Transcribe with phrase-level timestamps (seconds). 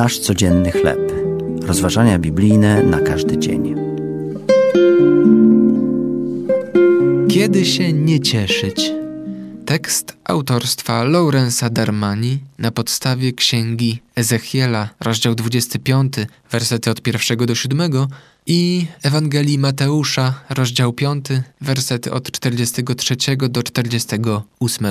[0.00, 1.12] Nasz codzienny chleb.
[1.62, 3.74] Rozważania biblijne na każdy dzień.
[7.28, 8.92] Kiedy się nie cieszyć?
[9.66, 16.14] Tekst autorstwa Laurensa Darmani na podstawie księgi Ezechiela, rozdział 25,
[16.50, 17.92] wersety od 1 do 7
[18.46, 21.26] i Ewangelii Mateusza, rozdział 5,
[21.60, 24.86] wersety od 43 do 48.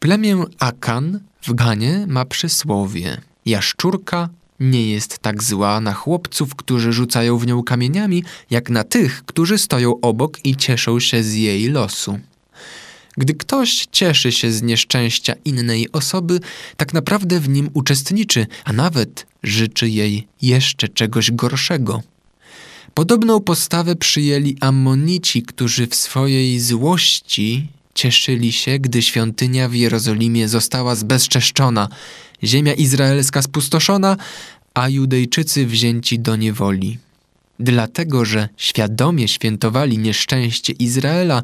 [0.00, 4.28] Plemię Akan w Ganie ma przysłowie: Jaszczurka
[4.60, 9.58] nie jest tak zła na chłopców, którzy rzucają w nią kamieniami, jak na tych, którzy
[9.58, 12.18] stoją obok i cieszą się z jej losu.
[13.16, 16.40] Gdy ktoś cieszy się z nieszczęścia innej osoby,
[16.76, 22.02] tak naprawdę w nim uczestniczy, a nawet życzy jej jeszcze czegoś gorszego.
[22.94, 30.94] Podobną postawę przyjęli Ammonici, którzy w swojej złości cieszyli się, gdy świątynia w Jerozolimie została
[30.94, 31.88] zbezczeszczona,
[32.44, 34.16] ziemia izraelska spustoszona,
[34.74, 36.98] a Judejczycy wzięci do niewoli.
[37.60, 41.42] Dlatego, że świadomie świętowali nieszczęście Izraela,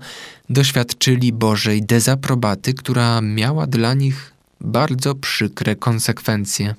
[0.51, 6.75] doświadczyli Bożej dezaprobaty, która miała dla nich bardzo przykre konsekwencje.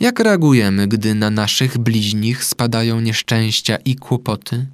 [0.00, 4.66] Jak reagujemy, gdy na naszych bliźnich spadają nieszczęścia i kłopoty?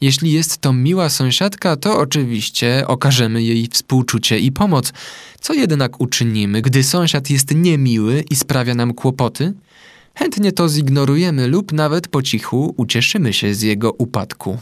[0.00, 4.92] Jeśli jest to miła sąsiadka, to oczywiście okażemy jej współczucie i pomoc.
[5.40, 9.52] Co jednak uczynimy, gdy sąsiad jest niemiły i sprawia nam kłopoty?
[10.14, 14.58] Chętnie to zignorujemy lub nawet po cichu ucieszymy się z jego upadku.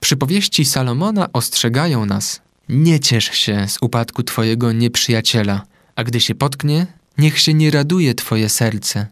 [0.00, 5.62] Przypowieści Salomona ostrzegają nas: Nie ciesz się z upadku twojego nieprzyjaciela,
[5.96, 6.86] a gdy się potknie,
[7.18, 9.06] niech się nie raduje twoje serce.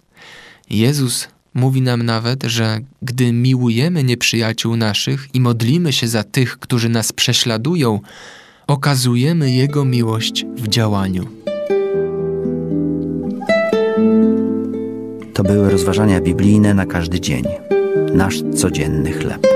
[0.70, 6.88] Jezus mówi nam nawet, że gdy miłujemy nieprzyjaciół naszych i modlimy się za tych, którzy
[6.88, 8.00] nas prześladują,
[8.66, 11.26] okazujemy Jego miłość w działaniu.
[15.34, 17.44] To były rozważania biblijne na każdy dzień.
[18.14, 19.46] Nasz codzienny chleb.